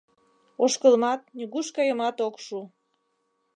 [0.63, 2.59] Ошкылмат, нигуш кайымат ок шу.